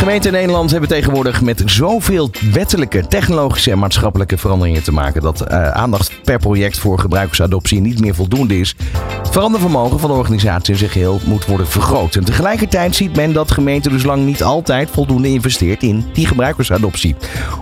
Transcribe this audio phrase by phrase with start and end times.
[0.00, 5.44] Gemeenten in Nederland hebben tegenwoordig met zoveel wettelijke, technologische en maatschappelijke veranderingen te maken dat
[5.50, 8.74] uh, aandacht per project voor gebruikersadoptie niet meer voldoende is.
[9.18, 12.14] Het verandervermogen van de organisatie in zijn geheel moet worden vergroot.
[12.16, 17.16] En tegelijkertijd ziet men dat gemeenten dus lang niet altijd voldoende investeert in die gebruikersadoptie.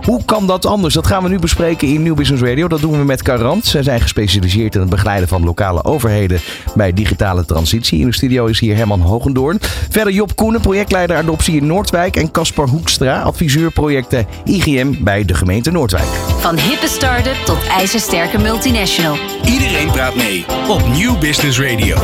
[0.05, 0.93] Hoe kan dat anders?
[0.93, 2.67] Dat gaan we nu bespreken in New Business Radio.
[2.67, 3.65] Dat doen we met Garant.
[3.65, 6.39] Zij zijn gespecialiseerd in het begeleiden van lokale overheden
[6.75, 7.99] bij digitale transitie.
[7.99, 9.57] In de studio is hier Herman Hogendoorn.
[9.89, 12.15] Verder Job Koenen, projectleider adoptie in Noordwijk.
[12.15, 16.07] En Caspar Hoekstra, adviseur projecten IGM bij de gemeente Noordwijk.
[16.39, 19.17] Van hippe start-up tot ijzersterke multinational.
[19.45, 21.97] Iedereen praat mee op Nieuw Business Radio.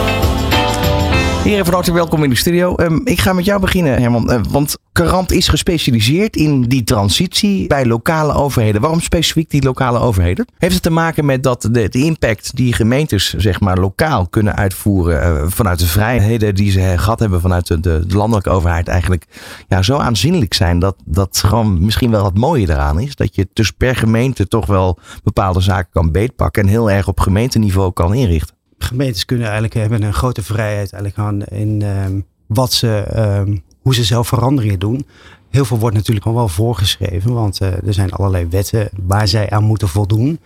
[1.46, 2.76] Heren, van harte welkom in de studio.
[2.78, 4.32] Um, ik ga met jou beginnen, Herman.
[4.32, 8.82] Uh, want Carant is gespecialiseerd in die transitie bij lokale overheden.
[8.82, 10.48] Waarom specifiek die lokale overheden?
[10.58, 14.56] Heeft het te maken met dat de, de impact die gemeentes zeg maar, lokaal kunnen
[14.56, 19.26] uitvoeren uh, vanuit de vrijheden die ze gehad hebben vanuit de, de, landelijke overheid eigenlijk
[19.68, 23.16] ja, zo aanzienlijk zijn dat dat gewoon misschien wel het mooie eraan is.
[23.16, 27.20] Dat je dus per gemeente toch wel bepaalde zaken kan beetpakken en heel erg op
[27.20, 32.74] gemeenteniveau kan inrichten gemeentes kunnen eigenlijk hebben een grote vrijheid eigenlijk gaan in um, wat
[32.74, 35.06] ze, um, hoe ze zelf veranderingen doen.
[35.50, 39.50] Heel veel wordt natuurlijk al wel voorgeschreven, want uh, er zijn allerlei wetten waar zij
[39.50, 40.40] aan moeten voldoen.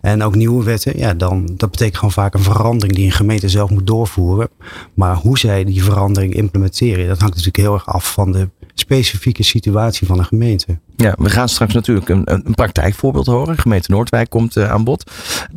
[0.00, 3.48] En ook nieuwe wetten, ja, dan, dat betekent gewoon vaak een verandering die een gemeente
[3.48, 4.48] zelf moet doorvoeren.
[4.94, 9.42] Maar hoe zij die verandering implementeren, dat hangt natuurlijk heel erg af van de specifieke
[9.42, 10.78] situatie van een gemeente.
[10.96, 13.58] Ja, we gaan straks natuurlijk een, een praktijkvoorbeeld horen.
[13.58, 15.10] Gemeente Noordwijk komt uh, aan bod.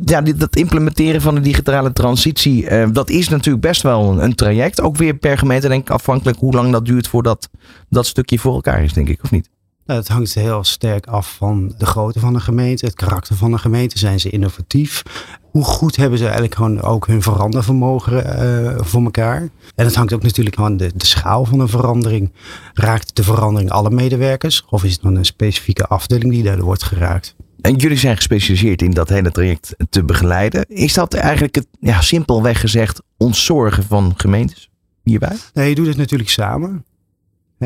[0.04, 4.24] Ja, dit, dat implementeren van de digitale transitie, uh, dat is natuurlijk best wel een,
[4.24, 4.80] een, traject.
[4.80, 7.48] Ook weer per gemeente denk ik afhankelijk hoe lang dat duurt voordat
[7.88, 9.48] dat stukje voor elkaar is, denk ik, of niet?
[9.90, 13.50] Nou, het hangt heel sterk af van de grootte van de gemeente, het karakter van
[13.50, 13.98] de gemeente.
[13.98, 15.02] Zijn ze innovatief?
[15.50, 19.40] Hoe goed hebben ze eigenlijk gewoon ook hun verandervermogen uh, voor elkaar?
[19.74, 22.32] En het hangt ook natuurlijk aan de, de schaal van een verandering.
[22.74, 24.64] Raakt de verandering alle medewerkers?
[24.68, 27.34] Of is het dan een specifieke afdeling die daardoor wordt geraakt?
[27.60, 30.64] En jullie zijn gespecialiseerd in dat hele traject te begeleiden.
[30.68, 34.70] Is dat eigenlijk het, ja, simpelweg gezegd, ontzorgen van gemeentes
[35.02, 35.36] hierbij?
[35.52, 36.84] Nee, je doet het natuurlijk samen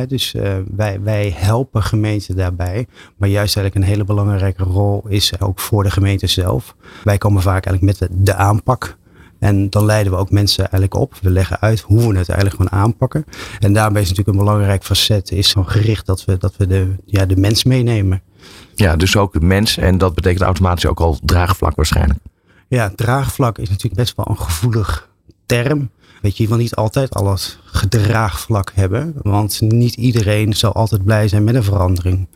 [0.03, 2.87] dus uh, wij, wij helpen gemeenten daarbij.
[3.17, 6.77] Maar juist eigenlijk een hele belangrijke rol is ook voor de gemeente zelf.
[7.05, 8.97] Wij komen vaak eigenlijk met de, de, aanpak.
[9.39, 11.15] En dan leiden we ook mensen eigenlijk op.
[11.23, 13.25] We leggen uit hoe we het eigenlijk gaan aanpakken.
[13.61, 16.95] En daarbij is natuurlijk een belangrijk facet is zo gericht dat we, dat we de,
[17.05, 18.23] ja, de mens meenemen.
[18.75, 19.77] Ja, dus ook de mens.
[19.77, 22.19] En dat betekent automatisch ook al draagvlak waarschijnlijk.
[22.69, 25.09] Ja, draagvlak is natuurlijk best wel een gevoelig
[25.47, 25.91] term.
[26.23, 29.15] Weet je, je wil niet altijd al het gedraagvlak hebben.
[29.23, 32.29] Want niet iedereen zal altijd blij zijn met een verandering.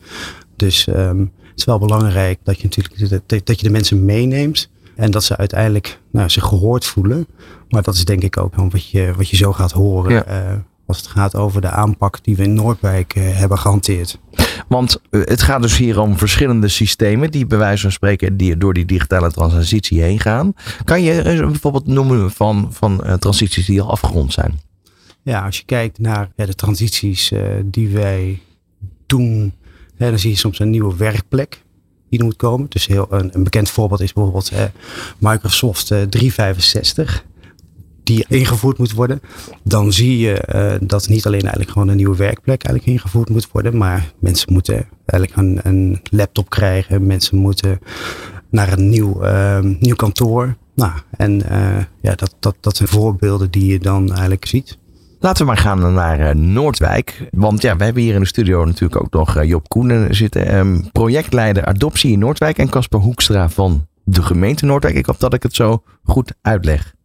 [0.55, 4.69] Dus um, het is wel belangrijk dat je natuurlijk dat je de mensen meeneemt.
[4.95, 7.27] En dat ze uiteindelijk nou, zich gehoord voelen.
[7.69, 10.11] Maar dat is denk ik ook wat je, wat je zo gaat horen.
[10.11, 10.51] Ja.
[10.51, 10.57] Uh,
[10.89, 14.19] als het gaat over de aanpak die we in Noordwijk uh, hebben gehanteerd.
[14.67, 18.57] Want uh, het gaat dus hier om verschillende systemen die bij wijze van spreken die
[18.57, 20.53] door die digitale transitie heen gaan.
[20.83, 24.59] Kan je bijvoorbeeld noemen van, van uh, transities die al afgerond zijn?
[25.23, 27.31] Ja, als je kijkt naar ja, de transities
[27.63, 28.41] die wij
[29.05, 29.53] doen,
[29.97, 31.63] hè, dan zie je soms een nieuwe werkplek
[32.09, 32.65] die er moet komen.
[32.69, 34.51] Dus heel, een, een bekend voorbeeld is bijvoorbeeld
[35.19, 37.25] Microsoft 365
[38.09, 39.21] die ingevoerd moet worden,
[39.63, 43.51] dan zie je uh, dat niet alleen eigenlijk gewoon een nieuwe werkplek eigenlijk ingevoerd moet
[43.51, 47.79] worden, maar mensen moeten eigenlijk een, een laptop krijgen, mensen moeten
[48.49, 50.55] naar een nieuw, uh, nieuw kantoor.
[50.75, 54.77] Nou, en uh, ja, dat, dat, dat zijn voorbeelden die je dan eigenlijk ziet.
[55.19, 57.27] Laten we maar gaan naar Noordwijk.
[57.31, 60.55] Want ja, we hebben hier in de studio natuurlijk ook nog Job Koenen zitten.
[60.55, 62.57] Um, projectleider adoptie in Noordwijk.
[62.57, 64.95] En Casper Hoekstra van de gemeente Noordwijk.
[64.95, 66.97] Ik hoop dat ik het zo goed uitleg.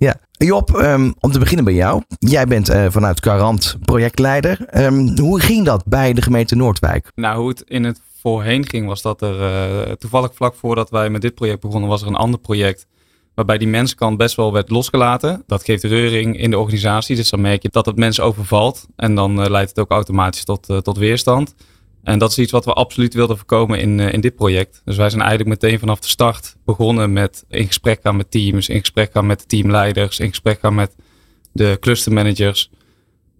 [0.00, 0.16] Ja.
[0.32, 2.02] Job, um, om te beginnen bij jou.
[2.18, 4.84] Jij bent uh, vanuit Garant projectleider.
[4.84, 7.12] Um, hoe ging dat bij de gemeente Noordwijk?
[7.14, 11.10] Nou, hoe het in het voorheen ging was dat er uh, toevallig vlak voordat wij
[11.10, 12.86] met dit project begonnen was er een ander project
[13.34, 15.42] waarbij die mensenkant best wel werd losgelaten.
[15.46, 19.14] Dat geeft reuring in de organisatie, dus dan merk je dat het mensen overvalt en
[19.14, 21.54] dan uh, leidt het ook automatisch tot, tot weerstand.
[22.02, 24.82] En dat is iets wat we absoluut wilden voorkomen in, uh, in dit project.
[24.84, 28.68] Dus wij zijn eigenlijk meteen vanaf de start begonnen met in gesprek gaan met teams,
[28.68, 30.94] in gesprek gaan met de teamleiders, in gesprek gaan met
[31.52, 32.70] de clustermanagers.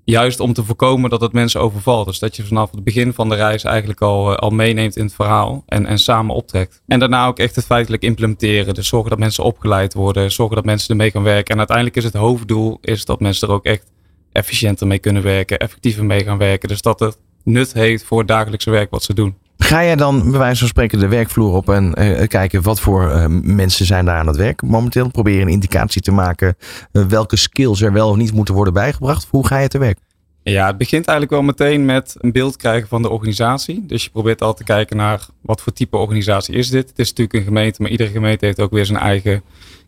[0.05, 2.07] Juist om te voorkomen dat het mensen overvalt.
[2.07, 5.05] Dus dat je vanaf het begin van de reis eigenlijk al, uh, al meeneemt in
[5.05, 6.83] het verhaal en, en samen optrekt.
[6.87, 8.75] En daarna ook echt het feitelijk implementeren.
[8.75, 11.53] Dus zorgen dat mensen opgeleid worden, zorgen dat mensen ermee gaan werken.
[11.53, 13.93] En uiteindelijk is het hoofddoel is dat mensen er ook echt
[14.33, 16.69] efficiënter mee kunnen werken, effectiever mee gaan werken.
[16.69, 19.35] Dus dat het nut heeft voor het dagelijkse werk wat ze doen.
[19.59, 23.03] Ga jij dan bij wijze van spreken de werkvloer op en uh, kijken wat voor
[23.03, 25.11] uh, mensen zijn daar aan het werk momenteel?
[25.11, 26.57] Proberen een indicatie te maken
[26.93, 29.27] uh, welke skills er wel of niet moeten worden bijgebracht.
[29.31, 29.99] Hoe ga je te werk?
[30.43, 33.87] Ja, het begint eigenlijk wel meteen met een beeld krijgen van de organisatie.
[33.87, 36.89] Dus je probeert altijd te kijken naar wat voor type organisatie is dit.
[36.89, 39.43] Het is natuurlijk een gemeente, maar iedere gemeente heeft ook weer zijn eigen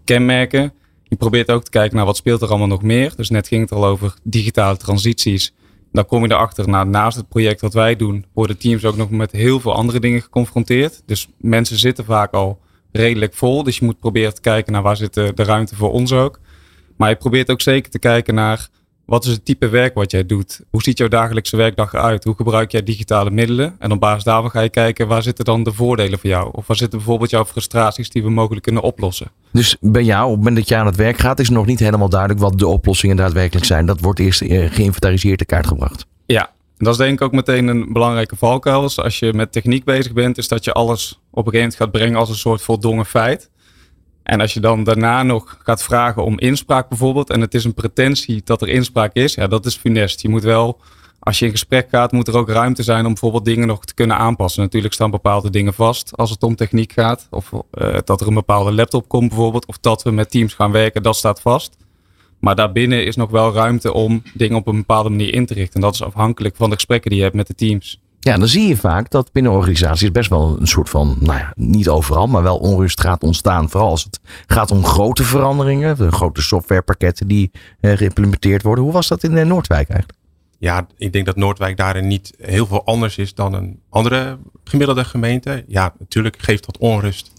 [0.05, 0.73] kenmerken.
[1.03, 3.13] Je probeert ook te kijken naar wat speelt er allemaal nog meer.
[3.17, 5.55] Dus net ging het al over digitale transities.
[5.93, 9.11] Dan kom je erachter, nou, naast het project wat wij doen, worden teams ook nog
[9.11, 11.03] met heel veel andere dingen geconfronteerd.
[11.07, 12.61] Dus mensen zitten vaak al
[12.93, 13.63] redelijk vol.
[13.63, 16.41] Dus je moet proberen te kijken naar waar zit de ruimte voor ons ook.
[16.97, 18.69] Maar je probeert ook zeker te kijken naar
[19.05, 20.61] wat is het type werk wat jij doet?
[20.71, 22.25] Hoe ziet jouw dagelijkse werkdag eruit?
[22.25, 23.77] Hoe gebruik jij digitale middelen?
[23.79, 26.51] En op basis daarvan ga je kijken waar zitten dan de voordelen voor jou?
[26.53, 29.31] Of waar zitten bijvoorbeeld jouw frustraties die we mogelijk kunnen oplossen?
[29.53, 31.79] Dus bij jou, op het moment dat je aan het werk gaat, is nog niet
[31.79, 33.87] helemaal duidelijk wat de oplossingen daadwerkelijk zijn.
[33.87, 36.07] Dat wordt eerst eh, geïnventariseerd in kaart gebracht.
[36.27, 38.91] Ja, en dat is denk ik ook meteen een belangrijke valkuil.
[38.97, 41.91] Als je met techniek bezig bent, is dat je alles op een gegeven moment gaat
[41.91, 43.51] brengen als een soort voldongen feit.
[44.23, 47.75] En als je dan daarna nog gaat vragen om inspraak bijvoorbeeld, en het is een
[47.75, 50.23] pretentie dat er inspraak is, ja, dat is funest.
[50.23, 50.81] Je moet wel,
[51.19, 53.95] als je in gesprek gaat, moet er ook ruimte zijn om bijvoorbeeld dingen nog te
[53.95, 54.63] kunnen aanpassen.
[54.63, 58.35] Natuurlijk staan bepaalde dingen vast als het om techniek gaat, of uh, dat er een
[58.35, 61.77] bepaalde laptop komt bijvoorbeeld, of dat we met teams gaan werken, dat staat vast.
[62.39, 65.75] Maar daarbinnen is nog wel ruimte om dingen op een bepaalde manier in te richten.
[65.75, 68.02] En dat is afhankelijk van de gesprekken die je hebt met de teams.
[68.25, 71.53] Ja, dan zie je vaak dat binnen organisaties best wel een soort van, nou ja,
[71.57, 73.71] niet overal, maar wel onrust gaat ontstaan.
[73.71, 78.85] Vooral als het gaat om grote veranderingen, grote softwarepakketten die eh, geïmplementeerd worden.
[78.85, 80.19] Hoe was dat in eh, Noordwijk eigenlijk?
[80.59, 85.05] Ja, ik denk dat Noordwijk daarin niet heel veel anders is dan een andere gemiddelde
[85.05, 85.65] gemeente.
[85.67, 87.33] Ja, natuurlijk geeft dat onrust.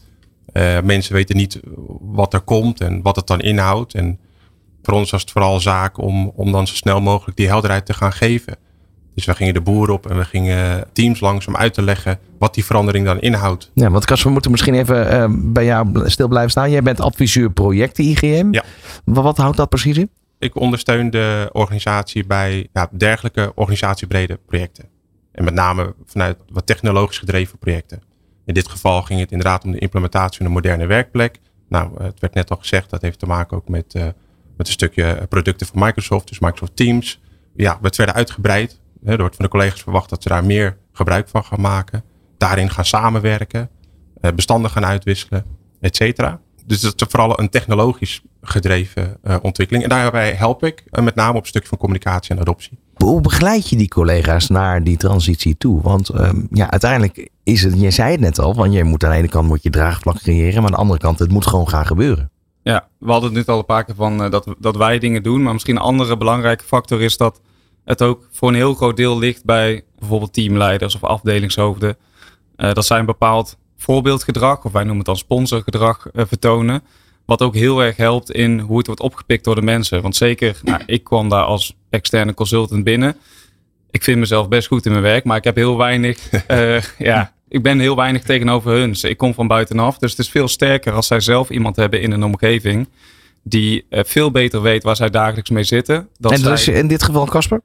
[0.54, 1.60] Uh, mensen weten niet
[2.00, 3.94] wat er komt en wat het dan inhoudt.
[3.94, 4.20] En
[4.82, 7.94] voor ons was het vooral zaak om, om dan zo snel mogelijk die helderheid te
[7.94, 8.58] gaan geven.
[9.16, 12.20] Dus we gingen de boer op en we gingen teams langs om uit te leggen
[12.40, 13.72] wat die verandering dan inhoudt.
[13.74, 16.72] Ja, want Kas, we moeten misschien even uh, bij jou stil blijven staan.
[16.72, 18.48] Jij bent adviseur projecten IGM.
[18.52, 18.64] Ja.
[19.06, 20.10] Wat, wat houdt dat precies in?
[20.40, 24.86] Ik ondersteun de organisatie bij ja, dergelijke organisatiebrede projecten.
[25.32, 28.02] En met name vanuit wat technologisch gedreven projecten.
[28.46, 31.40] In dit geval ging het inderdaad om de implementatie van een moderne werkplek.
[31.70, 34.04] Nou, het werd net al gezegd, dat heeft te maken ook met, uh,
[34.58, 37.22] met een stukje producten van Microsoft, dus Microsoft Teams.
[37.56, 41.28] Ja, het werd uitgebreid er wordt van de collega's verwacht dat ze daar meer gebruik
[41.28, 42.04] van gaan maken.
[42.38, 43.70] Daarin gaan samenwerken.
[44.22, 45.46] Eh, bestanden gaan uitwisselen,
[45.80, 46.40] et cetera.
[46.66, 49.84] Dus dat is vooral een technologisch gedreven uh, ontwikkeling.
[49.84, 52.80] En daarbij help ik, uh, met name op een stukje van communicatie en adoptie.
[52.96, 55.82] Hoe begeleid je die collega's naar die transitie toe?
[55.82, 59.12] Want um, ja, uiteindelijk is het, je zei het net al, want je moet aan
[59.12, 61.70] de ene kant moet je draagvlak creëren, maar aan de andere kant, het moet gewoon
[61.70, 62.32] gaan gebeuren.
[62.62, 65.24] Ja, we hadden het nu al een paar keer van uh, dat, dat wij dingen
[65.24, 67.42] doen, maar misschien een andere belangrijke factor is dat
[67.86, 71.98] het ook voor een heel groot deel ligt bij bijvoorbeeld teamleiders of afdelingshoofden.
[72.58, 76.82] Uh, dat zij een bepaald voorbeeldgedrag, of wij noemen het dan sponsorgedrag, uh, vertonen.
[77.26, 80.02] Wat ook heel erg helpt in hoe het wordt opgepikt door de mensen.
[80.02, 83.16] Want zeker, nou, ik kwam daar als externe consultant binnen.
[83.92, 87.34] Ik vind mezelf best goed in mijn werk, maar ik heb heel weinig, uh, ja,
[87.48, 88.96] ik ben heel weinig tegenover hun.
[89.02, 92.12] Ik kom van buitenaf, dus het is veel sterker als zij zelf iemand hebben in
[92.12, 92.88] een omgeving
[93.44, 96.08] die veel beter weet waar zij dagelijks mee zitten.
[96.18, 97.62] Dat en dat is in dit geval Casper?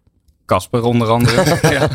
[0.48, 1.44] Casper onder andere.
[1.74, 1.88] ja.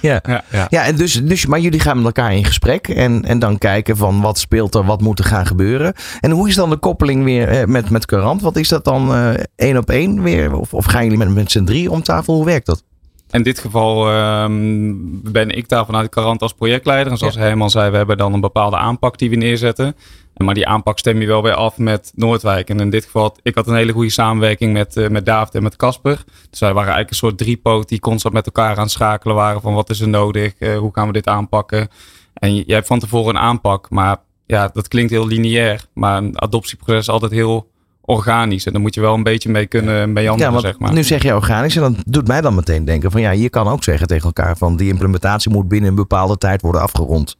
[0.00, 0.20] ja.
[0.26, 0.42] Ja.
[0.50, 0.66] ja.
[0.68, 3.96] ja, en dus, dus, maar jullie gaan met elkaar in gesprek en, en dan kijken
[3.96, 5.94] van wat speelt er, wat moet er gaan gebeuren.
[6.20, 8.40] En hoe is dan de koppeling weer eh, met, met Courant?
[8.40, 10.54] Wat is dat dan uh, één op één weer?
[10.54, 12.34] Of, of gaan jullie met, met z'n drie om tafel?
[12.34, 12.84] Hoe werkt dat?
[13.30, 17.12] In dit geval um, ben ik daar vanuit Courant als projectleider.
[17.12, 17.40] En zoals ja.
[17.40, 19.96] Herman zei, we hebben dan een bepaalde aanpak die we neerzetten.
[20.36, 22.70] Maar die aanpak stem je wel weer af met Noordwijk.
[22.70, 25.62] En in dit geval, ik had een hele goede samenwerking met, uh, met David en
[25.62, 26.24] met Casper.
[26.50, 29.60] Dus wij waren eigenlijk een soort driepoot die constant met elkaar aan het schakelen waren.
[29.60, 30.52] Van wat is er nodig?
[30.58, 31.88] Uh, hoe gaan we dit aanpakken?
[32.34, 33.90] En je, je hebt van tevoren een aanpak.
[33.90, 34.16] Maar
[34.46, 35.86] ja, dat klinkt heel lineair.
[35.92, 38.66] Maar een adoptieproces is altijd heel organisch.
[38.66, 40.92] En dan moet je wel een beetje mee kunnen meanderen, ja, zeg maar.
[40.92, 43.68] Nu zeg je organisch en dat doet mij dan meteen denken van ja, je kan
[43.68, 47.36] ook zeggen tegen elkaar van die implementatie moet binnen een bepaalde tijd worden afgerond.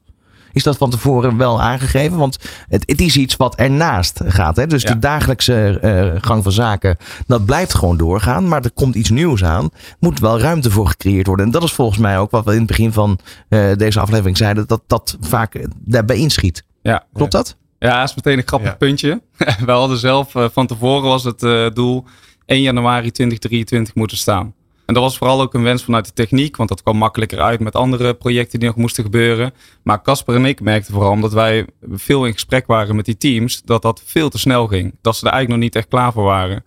[0.57, 2.17] Is dat van tevoren wel aangegeven?
[2.17, 4.57] Want het, het is iets wat ernaast gaat.
[4.57, 4.67] Hè?
[4.67, 4.93] Dus ja.
[4.93, 6.97] de dagelijkse uh, gang van zaken,
[7.27, 8.49] dat blijft gewoon doorgaan.
[8.49, 9.71] Maar er komt iets nieuws aan.
[10.01, 11.47] Moet wel ruimte voor gecreëerd worden.
[11.47, 14.37] En dat is volgens mij ook wat we in het begin van uh, deze aflevering
[14.37, 14.67] zeiden.
[14.67, 16.65] Dat dat vaak daarbij inschiet.
[16.83, 17.05] Ja.
[17.13, 17.57] Klopt dat?
[17.79, 18.77] Ja, dat is meteen een grappig ja.
[18.77, 19.23] puntje.
[19.67, 21.41] we hadden zelf, uh, van tevoren was het
[21.75, 22.05] doel
[22.47, 24.55] 1 januari 2023 moeten staan.
[24.87, 27.61] En dat was vooral ook een wens vanuit de techniek, want dat kwam makkelijker uit
[27.61, 29.52] met andere projecten die nog moesten gebeuren.
[29.83, 33.62] Maar Casper en ik merkten vooral, omdat wij veel in gesprek waren met die teams,
[33.62, 34.95] dat dat veel te snel ging.
[35.02, 36.64] Dat ze er eigenlijk nog niet echt klaar voor waren.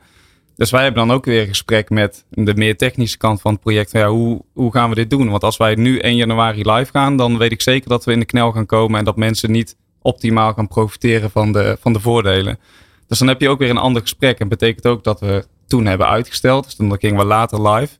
[0.55, 3.61] Dus wij hebben dan ook weer een gesprek met de meer technische kant van het
[3.61, 3.91] project.
[3.91, 5.29] Ja, hoe, hoe gaan we dit doen?
[5.29, 8.19] Want als wij nu 1 januari live gaan, dan weet ik zeker dat we in
[8.19, 11.99] de knel gaan komen en dat mensen niet optimaal gaan profiteren van de, van de
[11.99, 12.59] voordelen.
[13.07, 14.39] Dus dan heb je ook weer een ander gesprek.
[14.39, 16.63] En betekent ook dat we toen hebben uitgesteld.
[16.63, 17.97] Dus dan gingen we later live.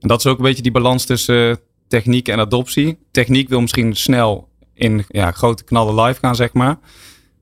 [0.00, 2.98] En dat is ook een beetje die balans tussen techniek en adoptie.
[3.10, 6.78] Techniek wil misschien snel in ja, grote knallen live gaan, zeg maar.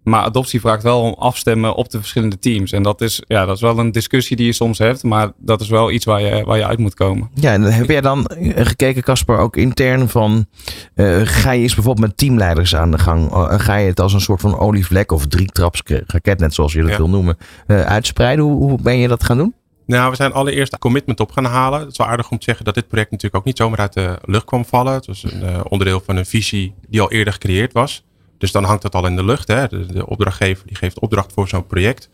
[0.02, 2.72] Maar adoptie vraagt wel om afstemmen op de verschillende teams.
[2.72, 5.02] En dat is, ja, dat is wel een discussie die je soms hebt.
[5.02, 7.30] Maar dat is wel iets waar je, waar je uit moet komen.
[7.34, 10.46] Ja, en heb jij dan gekeken, Casper, ook intern van...
[10.94, 13.32] Uh, ga je eens bijvoorbeeld met teamleiders aan de gang?
[13.32, 16.80] Uh, ga je het als een soort van olievlek of drietraps raket, net zoals je
[16.80, 16.96] dat Ja.
[16.96, 17.36] wil noemen,
[17.66, 18.44] uh, uitspreiden?
[18.44, 19.54] Hoe, hoe ben je dat gaan doen?
[19.87, 21.80] Nou, we zijn allereerst commitment op gaan halen.
[21.80, 23.92] Het is wel aardig om te zeggen dat dit project natuurlijk ook niet zomaar uit
[23.92, 24.92] de lucht kwam vallen.
[24.92, 28.04] Het was een uh, onderdeel van een visie die al eerder gecreëerd was.
[28.38, 29.49] Dus dan hangt dat al in de lucht.
[29.49, 29.68] Hè?
[29.68, 32.08] De, opdrachtgever die geeft opdracht voor zo'n project.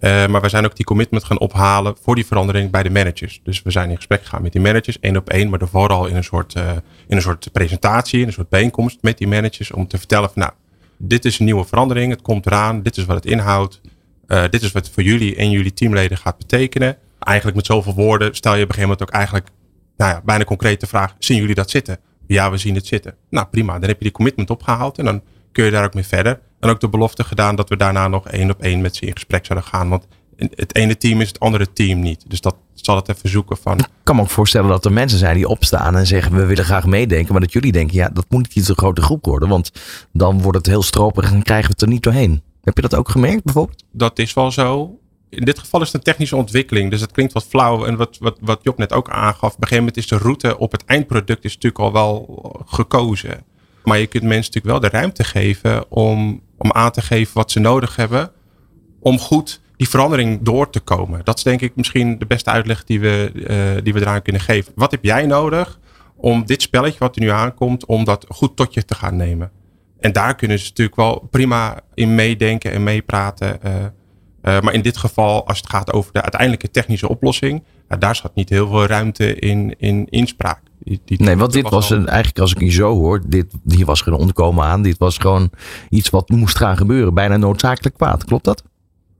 [0.00, 3.40] Uh, maar we zijn ook die commitment gaan ophalen voor die verandering bij de managers.
[3.42, 6.16] Dus we zijn in gesprek gegaan met die managers, één op één, maar vooral in
[6.16, 6.70] een soort, uh,
[7.06, 9.72] in een soort presentatie, in een soort bijeenkomst met die managers.
[9.72, 10.52] Om te vertellen van nou,
[10.96, 13.80] dit is een nieuwe verandering, het komt eraan, dit is wat het inhoudt.
[14.28, 16.96] Uh, dit is wat voor jullie en jullie teamleden gaat betekenen.
[17.18, 19.48] Eigenlijk met zoveel woorden stel je op een gegeven moment ook eigenlijk
[19.96, 21.98] nou ja, bijna concreet de vraag: zien jullie dat zitten?
[22.26, 23.14] Ja, we zien het zitten.
[23.30, 26.06] Nou prima, dan heb je die commitment opgehaald en dan kun je daar ook mee
[26.06, 26.40] verder.
[26.60, 29.12] En ook de belofte gedaan dat we daarna nog één op één met ze in
[29.12, 29.88] gesprek zouden gaan.
[29.88, 30.06] Want
[30.36, 32.24] het ene team is het andere team niet.
[32.30, 33.78] Dus dat zal het even zoeken van.
[33.78, 36.64] Ik kan me ook voorstellen dat er mensen zijn die opstaan en zeggen we willen
[36.64, 37.32] graag meedenken.
[37.32, 39.48] Maar dat jullie denken ja dat moet niet een grote groep worden.
[39.48, 39.72] Want
[40.12, 42.42] dan wordt het heel stroperig en krijgen we het er niet doorheen.
[42.68, 43.84] Heb je dat ook gemerkt bijvoorbeeld?
[43.92, 44.98] Dat is wel zo.
[45.28, 46.90] In dit geval is het een technische ontwikkeling.
[46.90, 47.84] Dus het klinkt wat flauw.
[47.84, 49.54] En wat, wat, wat Job net ook aangaf.
[49.54, 53.44] Op een gegeven moment is de route op het eindproduct is natuurlijk al wel gekozen.
[53.84, 57.50] Maar je kunt mensen natuurlijk wel de ruimte geven om, om aan te geven wat
[57.50, 58.30] ze nodig hebben.
[59.00, 61.20] Om goed die verandering door te komen.
[61.24, 64.42] Dat is denk ik misschien de beste uitleg die we, uh, die we eraan kunnen
[64.42, 64.72] geven.
[64.74, 65.78] Wat heb jij nodig
[66.16, 69.50] om dit spelletje wat er nu aankomt, om dat goed tot je te gaan nemen?
[70.00, 73.58] En daar kunnen ze natuurlijk wel prima in meedenken en meepraten.
[73.64, 77.62] Uh, uh, maar in dit geval, als het gaat over de uiteindelijke technische oplossing,
[77.98, 80.60] daar zat niet heel veel ruimte in, in inspraak.
[80.78, 83.54] Die, die nee, want dit was, was een, eigenlijk als ik je zo hoor, dit,
[83.64, 84.82] hier was geen ontkomen aan.
[84.82, 85.50] Dit was gewoon
[85.88, 87.14] iets wat moest gaan gebeuren.
[87.14, 88.24] Bijna noodzakelijk kwaad.
[88.24, 88.64] Klopt dat?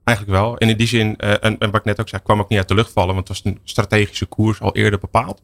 [0.03, 0.57] Eigenlijk wel.
[0.57, 2.59] En in die zin, uh, en, en, wat ik net ook zei, kwam ook niet
[2.59, 5.41] uit de lucht vallen, want het was een strategische koers al eerder bepaald.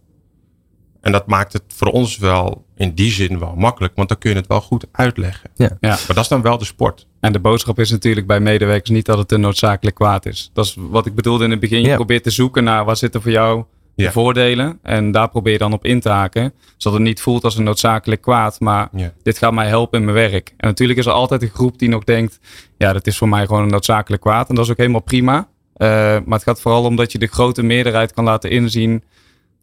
[1.06, 4.30] En dat maakt het voor ons wel in die zin wel makkelijk, want dan kun
[4.30, 5.50] je het wel goed uitleggen.
[5.56, 5.70] Ja.
[5.80, 5.90] ja.
[5.90, 7.08] Maar dat is dan wel de sport.
[7.20, 10.50] En de boodschap is natuurlijk bij medewerkers niet dat het een noodzakelijk kwaad is.
[10.54, 11.82] Dat is wat ik bedoelde in het begin.
[11.82, 11.96] Je Ja.
[11.96, 13.64] probeert te zoeken naar wat zitten voor jou
[13.96, 14.12] de Ja.
[14.12, 14.80] voordelen.
[14.82, 16.54] En daar probeer je dan op in te haken.
[16.78, 18.60] Zodat het niet voelt als een noodzakelijk kwaad.
[18.60, 19.12] Maar Ja.
[19.24, 20.54] dit gaat mij helpen in mijn werk.
[20.58, 22.40] En natuurlijk is er altijd een groep die nog denkt.
[22.78, 24.50] Ja, dat is voor mij gewoon een noodzakelijk kwaad.
[24.50, 25.48] En dat is ook helemaal prima.
[25.74, 29.04] Eh, maar het gaat vooral om dat je de grote meerderheid kan laten inzien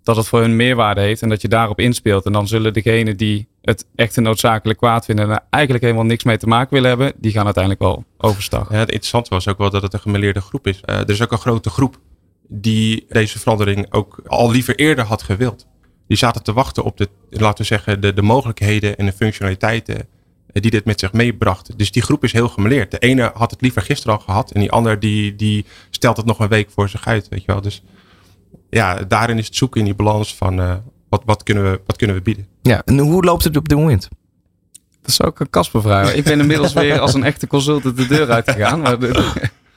[0.02, 2.24] dat het voor hun meerwaarde heeft en dat je daarop inspeelt.
[2.24, 6.04] En dan zullen degenen die het echt een noodzakelijk kwaad vinden en er eigenlijk helemaal
[6.04, 8.74] niks mee te maken willen hebben, die gaan uiteindelijk wel overstappen.
[8.74, 10.80] Ja, het interessante was ook wel dat het een gemeleerde groep is.
[10.84, 11.98] Uh, er is ook een grote groep
[12.48, 15.66] die deze verandering ook al liever eerder had gewild.
[16.08, 19.96] Die zaten te wachten op de, laten we zeggen, de, de mogelijkheden en de functionaliteiten
[20.52, 21.78] eh, die dit met zich meebracht.
[21.78, 22.90] Dus die groep is heel gemeleerd.
[22.90, 26.26] De ene had het liever gisteren al gehad en die ander die, die stelt het
[26.26, 27.28] nog een week voor zich uit.
[27.28, 27.60] Weet je wel.
[27.60, 27.82] Dus
[28.76, 30.74] ja, daarin is het zoeken in die balans van uh,
[31.08, 32.46] wat, wat, kunnen we, wat kunnen we bieden.
[32.62, 34.08] Ja, en hoe loopt het op dit moment?
[35.00, 36.14] Dat is ook een Kaspervraag.
[36.14, 38.80] Ik ben inmiddels weer als een echte consultant de deur uitgegaan.
[38.80, 39.32] Maar de,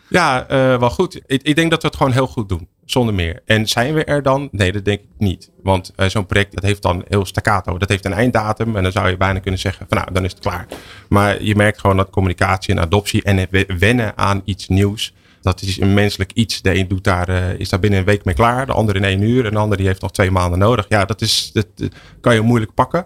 [0.09, 1.21] ja, uh, wel goed.
[1.25, 2.67] Ik, ik, denk dat we het gewoon heel goed doen.
[2.85, 3.41] Zonder meer.
[3.45, 4.49] En zijn we er dan?
[4.51, 5.51] Nee, dat denk ik niet.
[5.63, 7.77] Want uh, zo'n project dat heeft dan heel staccato.
[7.77, 8.75] Dat heeft een einddatum.
[8.75, 10.67] En dan zou je bijna kunnen zeggen van nou, dan is het klaar.
[11.09, 15.13] Maar je merkt gewoon dat communicatie en adoptie en het wennen aan iets nieuws.
[15.45, 16.61] Dat is een menselijk iets.
[16.61, 18.65] De een doet daar, uh, is daar binnen een week mee klaar.
[18.65, 19.45] De ander in één uur.
[19.45, 20.85] En de ander die heeft nog twee maanden nodig.
[20.89, 23.05] Ja, dat, is, dat, dat kan je moeilijk pakken.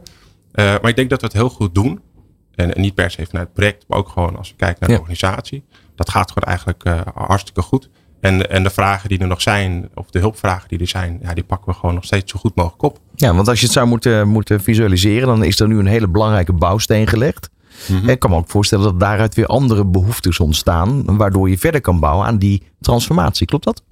[0.53, 2.01] Uh, maar ik denk dat we het heel goed doen.
[2.55, 3.85] En, en, niet per se vanuit het project.
[3.87, 5.63] Maar ook gewoon als we kijken naar de organisatie.
[5.95, 7.89] Dat gaat gewoon eigenlijk uh, hartstikke goed.
[8.21, 11.33] En, en de vragen die er nog zijn, of de hulpvragen die er zijn, ja,
[11.33, 12.99] die pakken we gewoon nog steeds zo goed mogelijk op.
[13.15, 16.07] Ja, want als je het zou moeten, moeten visualiseren, dan is er nu een hele
[16.07, 17.49] belangrijke bouwsteen gelegd.
[17.87, 18.09] Mm-hmm.
[18.09, 21.99] Ik kan me ook voorstellen dat daaruit weer andere behoeftes ontstaan, waardoor je verder kan
[21.99, 23.47] bouwen aan die transformatie.
[23.47, 23.83] Klopt dat?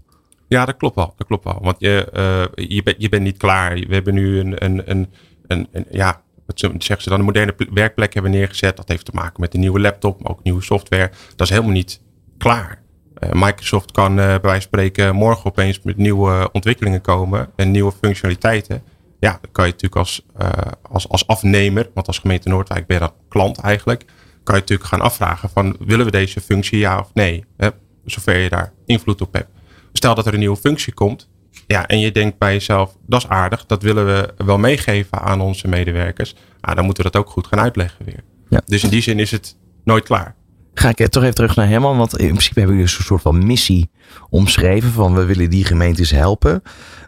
[0.48, 1.13] Ja, dat klopt wel.
[1.17, 1.60] Dat klopt wel.
[1.62, 2.10] Want je,
[2.58, 3.74] uh, je, bent, je bent niet klaar.
[3.74, 5.08] We hebben nu een, een, een,
[5.48, 8.77] een, een ja, wat zeggen ze dan, een moderne werkplek hebben neergezet.
[8.77, 11.12] Dat heeft te maken met een nieuwe laptop, maar ook nieuwe software.
[11.36, 12.01] Dat is helemaal niet
[12.38, 12.82] klaar.
[13.20, 17.72] Uh, Microsoft kan uh, bij wijze van spreken morgen opeens met nieuwe ontwikkelingen komen en
[17.72, 18.82] nieuwe functionaliteiten.
[19.20, 20.50] Ja, dan kan je natuurlijk als, uh,
[20.82, 24.06] als, als afnemer, want als gemeente Noordwijk ben je dan klant eigenlijk,
[24.44, 27.70] kan je natuurlijk gaan afvragen van willen we deze functie ja of nee, hè,
[28.06, 29.50] zover je daar invloed op hebt.
[29.94, 31.30] stel dat er een nieuwe functie komt.
[31.68, 33.66] Ja, en je denkt bij jezelf, dat is aardig.
[33.66, 36.36] Dat willen we wel meegeven aan onze medewerkers.
[36.62, 38.24] Ah, dan moeten we dat ook goed gaan uitleggen weer.
[38.50, 38.62] Ja.
[38.66, 40.36] Dus in die zin is het nooit klaar.
[40.80, 41.98] Ga ik eh, toch even terug naar Herman.
[41.98, 43.90] Want in principe hebben jullie een soort van missie
[44.30, 44.92] omschreven.
[44.92, 46.62] Van we willen die gemeentes helpen.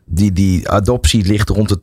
[0.05, 1.79] Die, die adoptie ligt rond de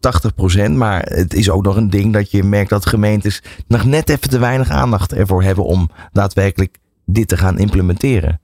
[0.68, 0.70] 80%.
[0.70, 4.30] Maar het is ook nog een ding dat je merkt dat gemeentes nog net even
[4.30, 8.40] te weinig aandacht ervoor hebben om daadwerkelijk dit te gaan implementeren.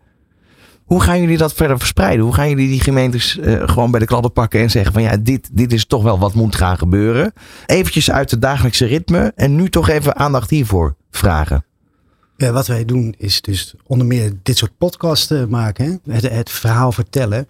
[0.84, 2.24] Hoe gaan jullie dat verder verspreiden?
[2.24, 5.16] Hoe gaan jullie die gemeentes eh, gewoon bij de kladden pakken en zeggen van ja,
[5.16, 7.32] dit, dit is toch wel wat moet gaan gebeuren.
[7.66, 11.64] Eventjes uit het dagelijkse ritme en nu toch even aandacht hiervoor vragen.
[12.36, 16.00] Ja, wat wij doen is dus onder meer dit soort podcasten maken.
[16.04, 16.14] Hè?
[16.14, 17.48] Het, het verhaal vertellen.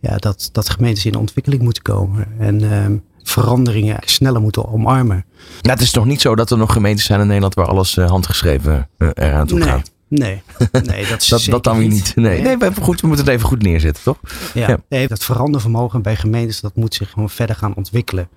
[0.00, 2.26] Ja, dat, dat gemeentes in ontwikkeling moeten komen.
[2.38, 5.24] En ehm, veranderingen sneller moeten omarmen.
[5.60, 7.96] Nou, het is toch niet zo dat er nog gemeentes zijn in Nederland waar alles
[7.96, 9.90] eh, handgeschreven eh, eraan toe nee, gaat?
[10.08, 12.12] nee, nee, dat is Dat, dat dan weer niet.
[12.16, 14.18] Nee, nee, goed, we moeten het even goed neerzetten, toch?
[14.54, 14.78] Ja, Ja.
[14.88, 18.28] Nee, dat verandervermogen bij gemeentes, dat moet zich gewoon verder gaan ontwikkelen.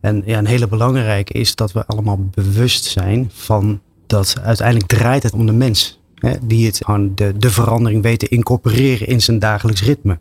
[0.00, 5.22] En ja, een hele belangrijke is dat we allemaal bewust zijn van dat uiteindelijk draait
[5.22, 6.00] het om de mens.
[6.14, 6.82] Hè, die het
[7.14, 10.18] de, de verandering weet te incorporeren in zijn dagelijks ritme.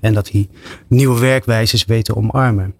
[0.00, 0.48] En dat hij
[0.88, 2.74] nieuwe werkwijzes weet te omarmen.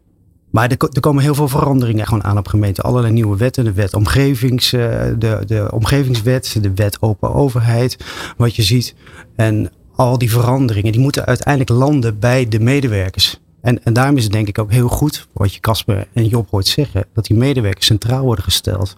[0.50, 2.84] Maar er, er komen heel veel veranderingen gewoon aan op gemeenten.
[2.84, 3.64] Allerlei nieuwe wetten.
[3.64, 4.80] De wet omgevings, eh,
[5.18, 7.96] de, de omgevingswet, de wet open overheid.
[8.37, 8.94] Wat je ziet.
[9.37, 13.40] En al die veranderingen, die moeten uiteindelijk landen bij de medewerkers.
[13.61, 16.50] En, en daarom is het denk ik ook heel goed, wat je Casper en Job
[16.50, 18.96] hoort zeggen, dat die medewerkers centraal worden gesteld.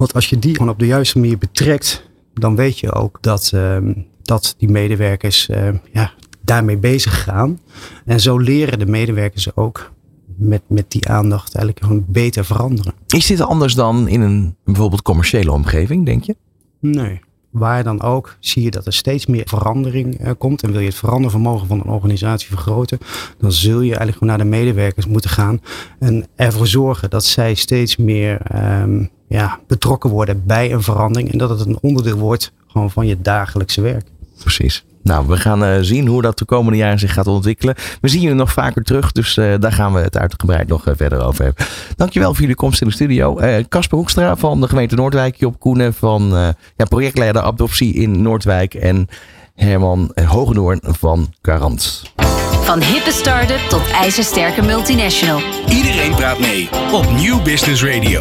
[0.00, 3.50] Want als je die gewoon op de juiste manier betrekt, dan weet je ook dat,
[3.54, 3.92] ehm,
[4.22, 7.58] dat die medewerkers ehm, ja, daarmee bezig gaan.
[8.04, 9.92] En zo leren de medewerkers ook
[10.36, 12.94] met, met die aandacht eigenlijk gewoon beter veranderen.
[13.06, 16.36] Is dit anders dan in een bijvoorbeeld commerciële omgeving, denk je?
[16.78, 17.20] Nee.
[17.50, 20.62] Waar dan ook zie je dat er steeds meer verandering eh, komt.
[20.62, 22.98] En wil je het verandervermogen van een organisatie vergroten,
[23.38, 25.60] dan zul je eigenlijk gewoon naar de medewerkers moeten gaan.
[25.98, 31.32] En ervoor zorgen dat zij steeds meer ehm, ja, betrokken worden bij een verandering.
[31.32, 34.06] En dat het een onderdeel wordt gewoon van je dagelijkse werk.
[34.38, 34.84] Precies.
[35.02, 37.74] Nou, we gaan eh, zien hoe dat de komende jaren zich gaat ontwikkelen.
[38.00, 40.94] We zien jullie nog vaker terug, dus eh, daar gaan we het uitgebreid nog eh,
[40.96, 41.66] verder over hebben.
[41.96, 43.38] Dankjewel voor jullie komst in de studio.
[43.38, 48.22] Eh, Casper Hoekstra van de gemeente Noordwijk, Job Koenen van eh, ja, projectleider adoptie in
[48.22, 49.08] Noordwijk en
[49.54, 52.02] Herman Hogendoorn van Garant.
[52.62, 55.40] Van hippe start-up tot ijzersterke multinational.
[55.68, 58.20] Iedereen praat mee op Nieuw Business Radio.